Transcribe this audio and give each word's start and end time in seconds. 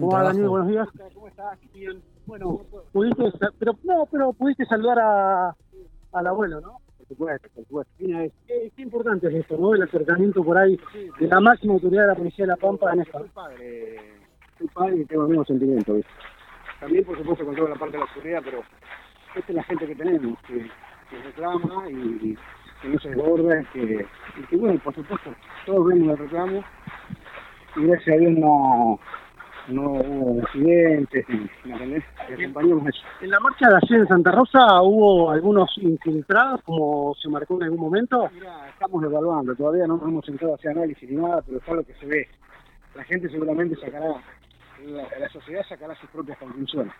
¿Cómo 0.00 0.12
va, 0.12 0.24
Daniel? 0.24 0.48
Buenos 0.48 0.68
días. 0.68 0.88
¿Cómo 1.14 1.28
estás? 1.28 1.58
Bien. 1.72 2.02
Bueno, 2.26 2.60
pudiste, 2.92 3.22
pero 3.58 3.72
no, 3.84 4.06
pero 4.10 4.32
pudiste 4.32 4.66
saludar 4.66 4.98
a, 4.98 5.56
al 6.12 6.26
abuelo, 6.26 6.60
¿no? 6.60 6.78
Por 6.98 7.06
supuesto, 7.08 7.48
por 7.54 7.64
supuesto. 7.64 7.92
Mira, 7.98 8.24
es, 8.24 8.32
qué, 8.46 8.72
qué 8.76 8.82
importante 8.82 9.28
es 9.28 9.34
esto, 9.34 9.56
¿no? 9.56 9.74
El 9.74 9.82
acercamiento 9.82 10.44
por 10.44 10.58
ahí 10.58 10.78
de 11.18 11.28
la 11.28 11.40
máxima 11.40 11.74
autoridad 11.74 12.02
de 12.02 12.08
la 12.08 12.14
Policía 12.14 12.44
de 12.44 12.48
La 12.48 12.56
Pampa 12.56 12.92
en 12.92 13.00
esta. 13.00 13.18
Soy 13.18 13.28
padre, 13.28 13.96
soy 14.58 14.66
padre 14.68 14.96
y 14.96 15.04
tengo 15.06 15.22
el 15.22 15.28
mismo 15.28 15.44
sentimiento, 15.44 15.94
¿viste? 15.94 16.10
También, 16.80 17.04
por 17.04 17.16
supuesto, 17.16 17.46
con 17.46 17.56
toda 17.56 17.70
la 17.70 17.76
parte 17.76 17.96
de 17.96 18.04
la 18.04 18.12
seguridad, 18.12 18.42
pero 18.44 18.60
esta 19.34 19.52
es 19.52 19.56
la 19.56 19.64
gente 19.64 19.86
que 19.86 19.94
tenemos, 19.94 20.38
que, 20.42 20.68
que 21.10 21.22
reclama 21.24 21.90
y 21.90 22.36
que 22.82 22.88
no 22.88 22.98
se 22.98 23.08
desborda, 23.08 23.62
que, 23.72 24.06
y 24.36 24.46
que, 24.46 24.56
bueno, 24.56 24.78
por 24.84 24.94
supuesto, 24.94 25.30
todos 25.64 25.86
vemos 25.86 26.10
el 26.10 26.18
reclamo 26.18 26.62
y 27.76 27.86
gracias 27.86 28.16
a 28.16 28.18
Dios 28.18 28.32
no, 28.38 28.98
no 29.68 29.82
hubo 29.92 30.42
accidentes, 30.42 31.26
acompañamos 32.32 32.88
eso. 32.88 33.00
En 33.20 33.30
la 33.30 33.40
marcha 33.40 33.68
de 33.68 33.76
ayer 33.76 34.00
en 34.00 34.08
Santa 34.08 34.30
Rosa 34.32 34.80
hubo 34.82 35.30
algunos 35.30 35.70
infiltrados, 35.78 36.62
como 36.62 37.14
se 37.20 37.28
marcó 37.28 37.56
en 37.56 37.64
algún 37.64 37.80
momento. 37.80 38.28
Mira, 38.32 38.68
estamos 38.68 39.02
evaluando, 39.04 39.54
todavía 39.54 39.86
no 39.86 39.96
nos 39.96 40.08
hemos 40.08 40.24
sentado 40.24 40.52
a 40.52 40.54
hacer 40.56 40.70
análisis 40.72 41.08
ni 41.10 41.16
nada, 41.16 41.42
pero 41.46 41.58
es 41.58 41.66
lo 41.68 41.84
que 41.84 41.94
se 41.94 42.06
ve. 42.06 42.28
La 42.94 43.04
gente 43.04 43.28
seguramente 43.28 43.76
sacará, 43.76 44.14
la, 44.86 45.02
la 45.18 45.28
sociedad 45.30 45.62
sacará 45.68 45.94
sus 45.96 46.08
propias 46.10 46.38
conclusiones. 46.38 46.92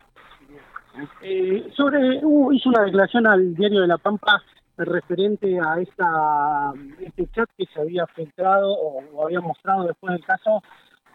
Eh, 1.23 1.69
sobre 1.77 2.25
hubo- 2.25 2.53
hizo 2.53 2.69
una 2.71 2.83
declaración 2.85 3.27
al 3.27 3.55
diario 3.55 3.81
de 3.83 3.87
La 3.87 3.99
Pampa 3.99 4.43
referente 4.79 5.59
a 5.59 5.81
esta 5.81 6.73
este 7.01 7.27
chat 7.33 7.49
que 7.57 7.65
se 7.67 7.81
había 7.81 8.07
filtrado 8.09 8.73
o, 8.73 9.03
o 9.15 9.25
había 9.25 9.41
mostrado 9.41 9.85
después 9.85 10.13
del 10.15 10.25
caso, 10.25 10.63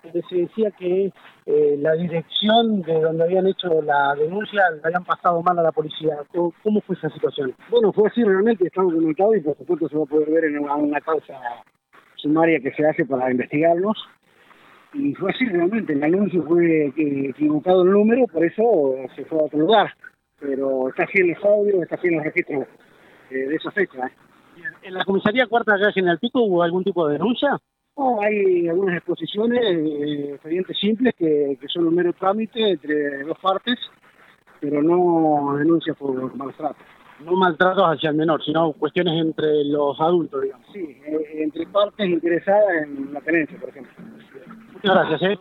donde 0.03 0.21
se 0.29 0.35
decía 0.35 0.71
que 0.71 1.11
eh, 1.45 1.75
la 1.79 1.93
dirección 1.93 2.81
de 2.81 3.01
donde 3.01 3.23
habían 3.23 3.47
hecho 3.47 3.81
la 3.81 4.15
denuncia 4.15 4.63
la 4.81 4.87
habían 4.87 5.03
pasado 5.03 5.41
mal 5.43 5.57
a 5.59 5.63
la 5.63 5.71
policía. 5.71 6.17
¿Cómo, 6.33 6.53
cómo 6.63 6.81
fue 6.81 6.95
esa 6.95 7.09
situación? 7.09 7.53
Bueno, 7.69 7.91
fue 7.93 8.07
así 8.09 8.23
realmente, 8.23 8.65
estamos 8.67 8.93
comunicados 8.93 9.37
y 9.37 9.41
por 9.41 9.57
supuesto 9.57 9.89
se 9.89 9.97
va 9.97 10.03
a 10.03 10.07
poder 10.07 10.29
ver 10.31 10.45
en 10.45 10.59
una, 10.59 10.75
una 10.75 11.01
causa 11.01 11.33
sumaria 12.15 12.59
que 12.59 12.71
se 12.73 12.85
hace 12.87 13.05
para 13.05 13.31
investigarlos. 13.31 13.97
Y 14.93 15.13
fue 15.15 15.31
así 15.31 15.45
realmente, 15.45 15.93
el 15.93 16.03
anuncio 16.03 16.43
fue 16.43 16.91
que- 16.95 17.29
equivocado 17.29 17.83
el 17.83 17.91
número, 17.91 18.25
por 18.27 18.43
eso 18.43 18.95
se 19.15 19.23
fue 19.25 19.39
a 19.39 19.43
otro 19.43 19.59
lugar. 19.59 19.93
Pero 20.39 20.89
está 20.89 21.03
así 21.03 21.19
en 21.21 21.29
los 21.33 21.45
audios, 21.45 21.83
está 21.83 21.95
así 21.95 22.07
en 22.07 22.15
los 22.15 22.23
registros 22.25 22.65
eh, 23.29 23.35
de 23.35 23.55
esa 23.55 23.71
fecha. 23.71 24.07
¿eh? 24.07 24.11
¿En 24.81 24.93
la 24.95 25.05
comisaría 25.05 25.45
cuarta 25.47 25.75
acá 25.75 25.85
de 25.87 25.93
General 25.93 26.19
Pico 26.19 26.41
hubo 26.41 26.63
algún 26.63 26.83
tipo 26.83 27.07
de 27.07 27.13
denuncia? 27.13 27.57
No, 27.97 28.21
hay 28.21 28.67
algunas 28.67 28.97
exposiciones, 28.97 29.59
eh, 29.63 30.31
expedientes 30.33 30.77
simples 30.79 31.13
que, 31.17 31.57
que 31.59 31.67
son 31.67 31.87
un 31.87 31.95
mero 31.95 32.13
trámite 32.13 32.71
entre 32.71 33.23
dos 33.23 33.37
partes, 33.39 33.77
pero 34.59 34.81
no 34.81 35.57
denuncias 35.57 35.97
por 35.97 36.35
maltrato. 36.35 36.77
No 37.25 37.33
maltratos 37.33 37.83
hacia 37.83 38.09
el 38.09 38.15
menor, 38.15 38.43
sino 38.43 38.73
cuestiones 38.73 39.13
entre 39.21 39.65
los 39.65 39.99
adultos, 39.99 40.41
digamos. 40.41 40.67
Sí, 40.73 40.97
eh, 41.05 41.43
entre 41.43 41.67
partes 41.67 42.07
interesadas 42.07 42.83
en 42.83 43.13
la 43.13 43.21
tenencia, 43.21 43.59
por 43.59 43.69
ejemplo. 43.69 43.93
Muchas 44.73 44.95
gracias, 44.95 45.21
¿eh? 45.23 45.39